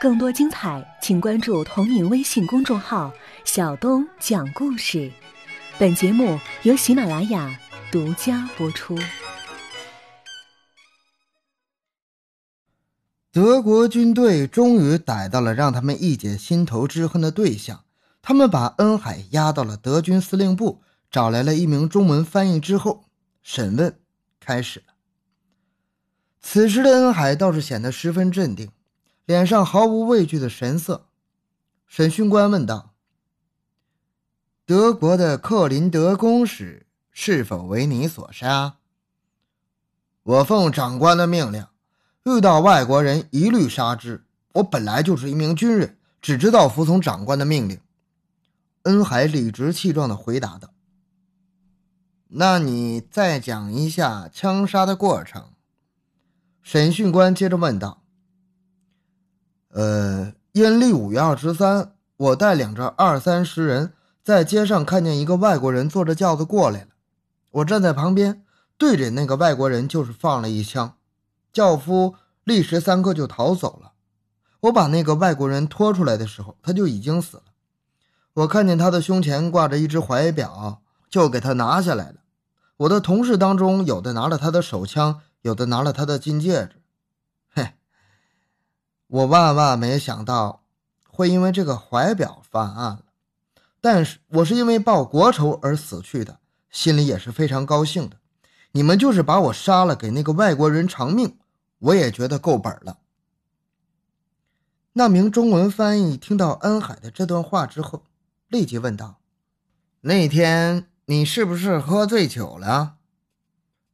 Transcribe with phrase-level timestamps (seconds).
[0.00, 3.12] 更多精彩，请关注同名微信公众号
[3.44, 5.10] “小东讲故事”。
[5.76, 7.58] 本节目由喜马拉雅
[7.90, 8.96] 独家播出。
[13.32, 17.82] 德国军队终于逮到了让他们一解心头之恨的对象，
[18.22, 20.80] 他们把恩海押到了德军司令部，
[21.10, 23.06] 找来了一名中文翻译之后，
[23.42, 23.98] 审问
[24.38, 24.94] 开始了。
[26.40, 28.70] 此时的恩海倒是显得十分镇定。
[29.28, 31.04] 脸上毫无畏惧的神色，
[31.86, 32.94] 审讯官问道
[34.64, 38.76] ：“德国的克林德公使是否为你所杀
[40.24, 41.66] ？”“我奉长官的命令，
[42.24, 44.24] 遇到外国人一律杀之。
[44.54, 47.78] 我本来就是一名军人，只知道服从长官的命令。”
[48.84, 50.72] 恩海理直气壮地回答道。
[52.28, 55.50] “那你再讲一下枪杀的过程。”
[56.64, 58.04] 审讯官接着问道。
[59.78, 63.92] 呃，阴历五月二十三，我带领着二三十人
[64.24, 66.88] 在街上看见一个外国人坐着轿子过来了，
[67.52, 68.42] 我站在旁边，
[68.76, 70.94] 对着那个外国人就是放了一枪，
[71.52, 73.92] 轿夫立时三刻就逃走了。
[74.62, 77.44] 我把那个外国人拖出来的时候，他就已经死了。
[78.34, 82.16] 我看见他的胸前挂着一只怀表，就给他拿下来了。
[82.78, 86.82] 我的同事当中，有的拿了他的手枪，有的拿了他的金戒指。
[89.08, 90.62] 我万万没想到
[91.08, 93.04] 会因为这个怀表犯案了，
[93.80, 96.38] 但是我是因为报国仇而死去的，
[96.70, 98.18] 心里也是非常高兴的。
[98.72, 101.38] 你们就是把我杀了，给那个外国人偿命，
[101.78, 102.98] 我也觉得够本了。
[104.92, 108.04] 那名中文翻译听到恩海的这段话之后，
[108.48, 109.20] 立即问道
[110.02, 112.96] ：“那天你是不是喝醉酒了？”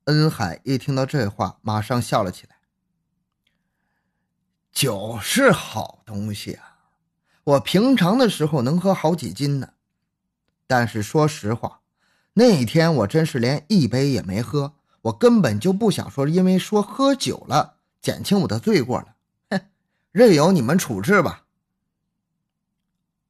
[0.06, 2.53] 恩海一听到这话，马上笑了起来。
[4.74, 6.78] 酒是好东西啊，
[7.44, 9.68] 我平常的时候能喝好几斤呢。
[10.66, 11.80] 但是说实话，
[12.32, 19.14] 那天我真是连一杯也没喝，我根本就不想说，因为说喝酒了减轻我的罪过了。
[19.50, 19.60] 哼，
[20.10, 21.44] 任由你们处置吧。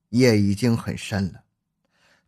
[0.08, 1.42] 夜已经很深了，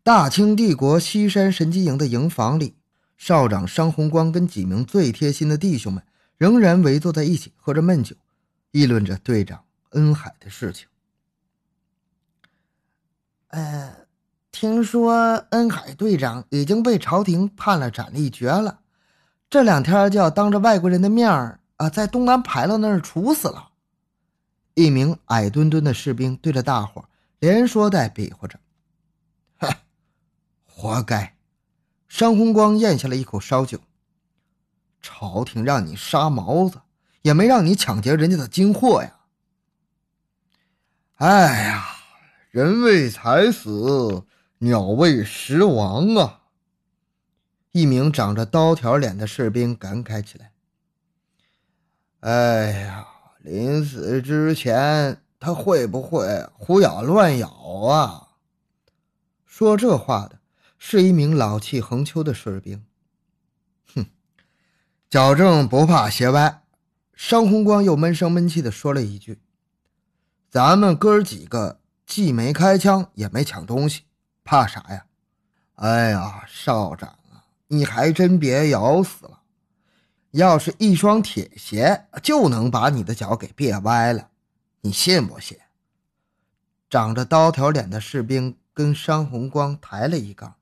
[0.03, 2.77] 大清帝国西山神机营的营房里，
[3.17, 6.05] 少长商红光跟几名最贴心的弟兄们
[6.37, 8.15] 仍然围坐在一起，喝着闷酒。
[8.77, 10.87] 议论着队长恩海的事情。
[13.49, 14.07] 呃，
[14.53, 18.81] 听说恩海队长已经被朝廷判了斩立决了，
[19.49, 23.71] 这两天就要当着外国人的面儿啊，在东南牌楼那儿处死了。
[24.75, 28.61] 一名矮墩墩的士兵对着大伙连说带比划着
[29.57, 29.75] ：“哼，
[30.67, 31.35] 活该！”
[32.09, 33.81] 商红光咽下了一口烧酒。
[35.01, 36.83] 朝廷让你杀毛子。
[37.27, 39.17] 也没让你抢劫人家的金货呀！
[41.17, 41.85] 哎呀，
[42.53, 44.23] 人为财死，
[44.59, 46.43] 鸟为食亡啊！
[47.73, 50.53] 一名长着刀条脸的士兵感慨起来。
[52.21, 53.09] 哎呀，
[53.41, 58.29] 临死之前他会不会胡咬乱咬啊？
[59.45, 60.39] 说这话的
[60.79, 62.85] 是一名老气横秋的士兵。
[63.97, 64.07] 哼，
[65.11, 66.63] 矫正不怕斜歪。
[67.17, 69.41] 商红光又闷声闷气地说了一句
[70.51, 74.03] ：“咱们哥几个既没开枪，也没抢东西，
[74.45, 75.07] 怕啥呀？”
[75.77, 79.41] 哎呀，少长啊，你还真别咬死了！
[80.33, 84.29] 要是一双铁鞋，就能把你的脚给别歪了，
[84.83, 85.59] 你信不信？
[86.91, 90.57] 长着刀条脸的士兵跟商红光抬了一杠：“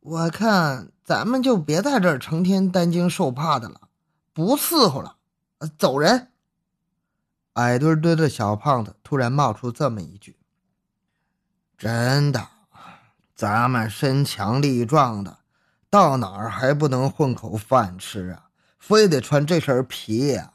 [0.00, 3.80] 我看咱们就别在这儿成天担惊受怕的了。”
[4.36, 5.16] 不伺候了，
[5.78, 6.30] 走人！
[7.54, 10.36] 矮墩墩的小胖子突然冒出这么一句
[11.78, 12.46] ：“真的，
[13.34, 15.38] 咱们身强力壮的，
[15.88, 18.50] 到哪儿还不能混口饭吃啊？
[18.78, 20.52] 非得穿这身皮呀！”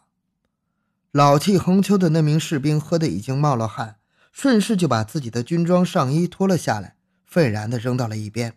[1.09, 3.97] 老气横秋的那名士兵喝得已经冒了汗，
[4.31, 8.55] 顺势就把自己的军装上衣脱了下来，愤然的扔到了一边。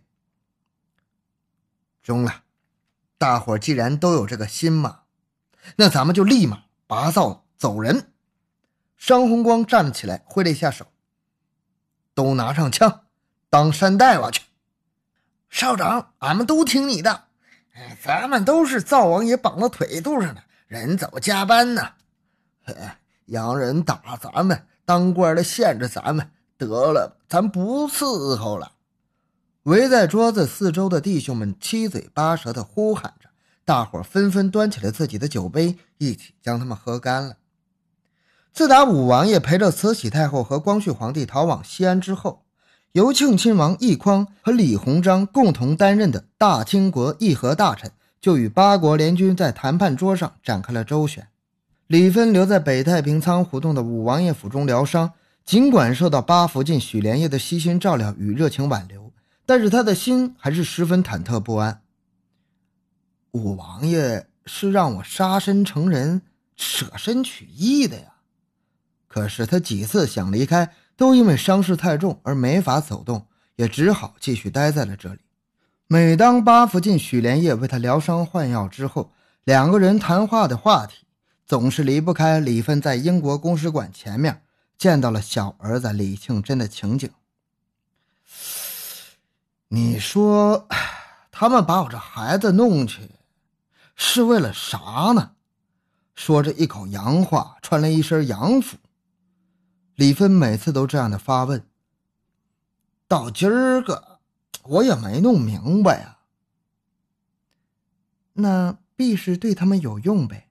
[2.02, 2.42] 中了，
[3.16, 5.03] 大伙既然都有这个心嘛。
[5.76, 8.12] 那咱们就立马拔灶走人。
[8.96, 10.86] 商红光站起来，挥了一下手
[12.14, 13.02] ：“都拿上枪，
[13.50, 14.42] 当山大王去。”
[15.50, 17.24] 少长，俺们都听你的。
[17.74, 21.92] 哎，咱们都是灶王爷绑到腿肚上的，人走加班呢。
[23.26, 28.72] 洋人打咱们，当官的限制咱们，得了，咱不伺候了。
[29.64, 33.23] 围在桌子四周的弟兄们七嘴八舌的呼喊着。
[33.64, 37.36] 大伙纷纷端起了自己的酒杯，一起将他们喝干了。
[38.52, 42.44] 自打武王爷陪着慈禧太后和光绪皇帝逃往西安之后，
[42.92, 47.90] 由庆亲王奕匡和李鸿章共同担任的大清国议和大臣，
[48.20, 51.26] 就与八国联军在谈判桌上展开了周旋。
[51.86, 55.12] 李芬留在北太平仓胡同的武王爷府中疗伤，
[55.44, 59.10] 尽管受到八福晋许连夜的悉心照料与热情挽留，
[59.44, 61.80] 但是他的心还是十分忐忑不安。
[63.34, 66.22] 五王爷是让我杀身成仁、
[66.54, 68.14] 舍身取义的呀。
[69.08, 73.26] 可是他几次想离开，都因为伤势太重而没法走动，
[73.56, 75.20] 也只好继续待在了这里。
[75.88, 81.04] 每当八福晋许连夜为他疗伤换药之后，两个人谈话的话题
[81.44, 84.42] 总是离不开李芬在英国公使馆前面
[84.78, 87.10] 见到了小儿子李庆珍的情景。
[89.68, 90.68] 你说，
[91.32, 93.10] 他们把我这孩子弄去，
[93.94, 95.32] 是为了啥呢？
[96.14, 98.76] 说着一口洋话，穿了一身洋服。
[99.96, 101.66] 李芬每次都这样的发问，
[103.08, 104.20] 到今儿个
[104.62, 106.18] 我也没弄明白呀。
[108.34, 110.48] 那必是对他们有用呗。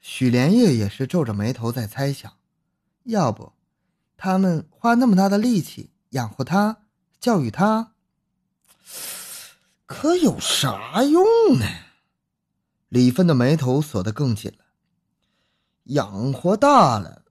[0.00, 2.32] 许连夜也是皱着眉头在猜想，
[3.04, 3.52] 要不
[4.16, 6.82] 他们花那么大的力气养活他、
[7.18, 7.92] 教育他，
[9.86, 11.24] 可有啥用
[11.58, 11.66] 呢？
[12.96, 14.64] 李芬的眉头锁得更紧了，
[15.84, 17.24] 养活大了。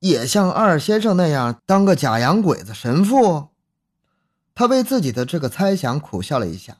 [0.00, 3.50] 也像二先生那样当个假洋鬼子神父，
[4.52, 6.76] 他为自己的这个猜想苦笑了一下。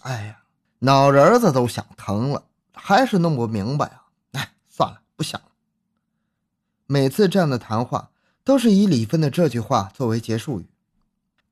[0.00, 0.38] 哎呀，
[0.78, 4.04] 脑仁子都想疼了，还是弄不明白啊！
[4.32, 5.48] 哎，算了，不想了。
[6.86, 8.08] 每次这样的谈话
[8.42, 10.66] 都是以李芬的这句话作为结束语。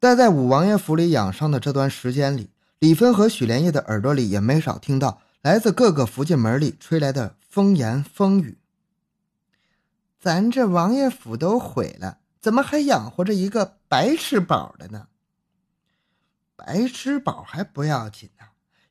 [0.00, 8.58] 待在五王爷府里养伤的这段时间里，李芬和许连夜的耳朵里也没少听到来自各个福晋门里吹来的风言风语。
[10.18, 15.08] 咱这王爷府都毁了，怎么还养活着一个白吃宝的呢？
[16.56, 18.46] 白吃宝还不要紧呢，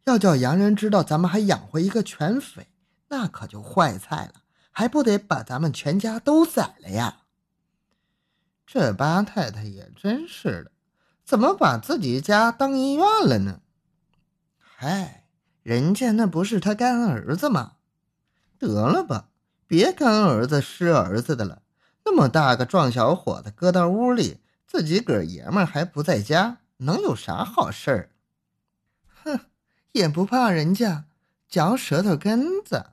[0.05, 2.67] 要叫洋人知道咱们还养活一个犬匪，
[3.09, 4.41] 那可就坏菜了，
[4.71, 7.23] 还不得把咱们全家都宰了呀？
[8.65, 10.71] 这八太太也真是的，
[11.25, 13.59] 怎么把自己家当医院了呢？
[14.59, 15.26] 嗨，
[15.67, 17.73] 人家那不是他干儿子吗？
[18.57, 19.27] 得了吧。
[19.67, 21.61] 别干儿子失儿子的了，
[22.05, 28.09] 那么大个壮小伙子搁到屋里，自己个爷们还不在家，能有啥好事儿？
[29.25, 29.41] 哼，
[29.91, 31.03] 也不怕人家
[31.49, 32.91] 嚼舌头根子。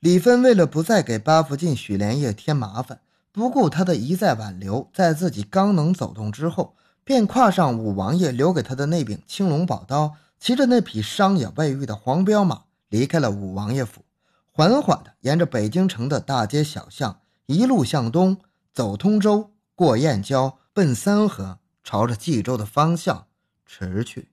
[0.00, 3.00] 李芬为了不再给八福晋许连夜添麻烦，
[3.32, 14.04] 不顾他的一再挽留，在自己刚能走动之后，便跨上五王爷留给他的那柄青龙宝刀，骑着那匹伤也未愈的黄骠马，离开了武王爷府。
[14.50, 18.38] 缓缓地沿着北京城的大街小巷一路向东
[18.72, 23.26] 走，通州，过燕郊，奔三河，朝着冀州的方向
[23.66, 24.28] 驰去。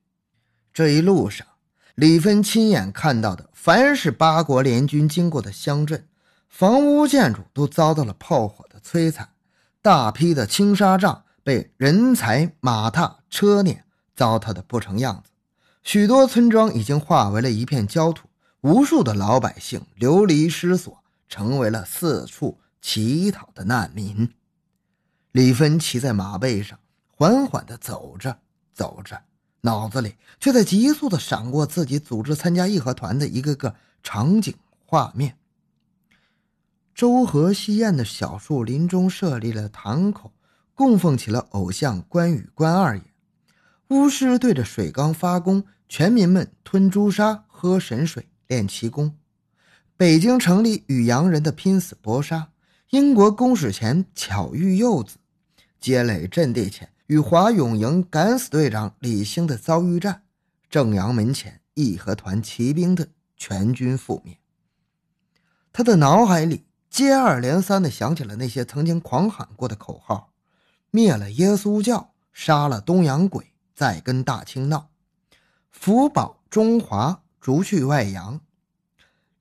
[0.72, 1.48] 这一路上，
[1.96, 6.08] 李芬亲眼看到的，凡是八国联军经过的乡镇，
[6.48, 9.30] 房屋建筑都遭到了炮火的摧残，
[9.82, 15.31] 大批的青纱帐被人才马踏车碾糟蹋的不成样子，
[15.84, 18.28] 许多村庄已经化为了一片焦土。
[18.62, 24.32] 无数的老百姓流离失所，成为了四处乞讨的难民。
[25.32, 26.78] 李芬骑在马背上，
[27.08, 28.38] 缓缓地走着，
[28.72, 29.20] 走着，
[29.62, 34.54] 脑子里却在急速地闪过自己组织参加义和团的一个个场景
[34.86, 35.36] 画面。
[36.94, 40.32] 周河西岸的小树林中设立了堂口，
[40.76, 43.04] 供奉起了偶像关羽关二爷。
[43.92, 48.26] 巫师对着水缸发功，全民们吞朱砂，喝神水。
[48.48, 49.18] 练奇功，
[49.98, 52.50] 北京城里与洋人的拼死搏杀，
[52.92, 55.18] 英国公使前巧遇幼子，
[55.80, 60.24] 街垒阵地前与华勇营敢死队长李兴的遭遇战，
[60.70, 64.38] 正阳门前义和团骑兵的全军覆灭。
[65.74, 70.32] 他的脑海里接二连三地响起了那些曾经狂喊过的口号：
[70.92, 73.51] 灭了耶稣教，杀了东洋鬼，
[73.82, 74.92] 再跟大清闹，
[75.72, 77.24] 福保中华。
[77.40, 78.40] 逐去外洋，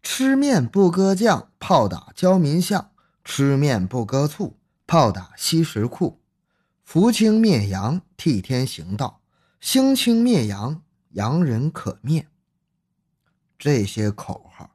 [0.02, 2.92] 吃面不搁酱，炮打焦民巷；
[3.22, 4.56] 吃面不搁醋，
[4.86, 6.22] 炮打西什库。
[6.82, 9.20] 扶清灭洋，替天行道；
[9.60, 10.80] 兴清灭洋，
[11.10, 12.26] 洋人可灭。
[13.58, 14.70] 这些口号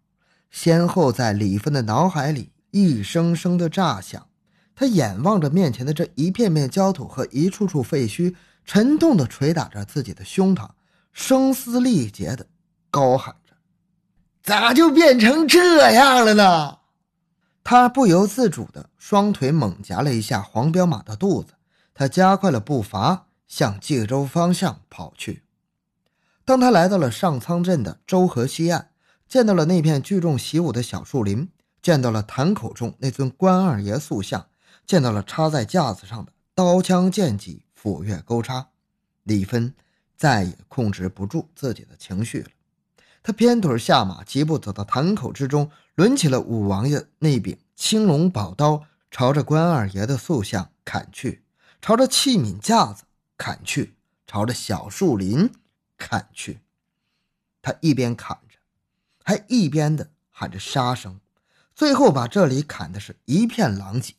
[0.51, 4.27] 先后在李芬的脑海里一声声的炸响。
[4.75, 10.69] 他眼望着面前的这一片片焦土和一处处废墟，沉痛地捶打着自己的胸膛，
[11.13, 12.47] 声嘶力竭的。
[12.89, 13.53] 高喊着
[14.41, 16.79] ：“咋就变成这样了呢？”
[17.63, 21.53] 他不由自主的双腿猛夹了一下黄骠马的肚子，
[21.93, 25.43] 他加快了步伐，向冀州方向跑去。
[26.45, 28.91] 当他来到了上苍镇的周河西岸，
[29.27, 31.49] 见到了那片聚众习武的小树林，
[31.81, 34.47] 见到了潭口中那尊关二爷塑像，
[34.85, 38.69] 见到了插在架子上的刀枪剑戟、斧钺钩叉，
[39.21, 39.71] 李芬
[40.17, 42.49] 再也控制不住自己的情绪了。
[43.21, 51.43] 他偏腿下马，疾步走到坛口之中，抡起了武王爷那柄青龙宝刀，朝着关二爷的塑像砍去，
[51.79, 53.03] 朝着器皿架子
[53.37, 53.93] 砍去，
[54.25, 55.51] 朝着小树林
[55.95, 56.61] 砍去。
[57.61, 58.57] 他一边砍着，
[59.23, 61.19] 还一边的喊着杀声，
[61.75, 64.15] 最后把这里砍的是一片狼藉。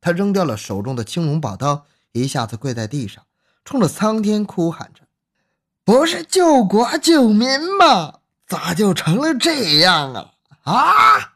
[0.00, 3.24] 他扔掉了手中的青龙宝刀，一下子跪在地上，
[3.64, 5.02] 冲着苍天哭喊着
[5.84, 7.46] ：“不是救国救民
[7.78, 10.32] 吗？”咋就成了这样啊！
[10.62, 11.34] 啊！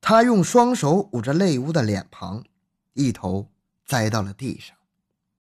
[0.00, 2.42] 他用双手捂着泪污的脸庞，
[2.94, 3.50] 一头
[3.84, 4.74] 栽到了地上。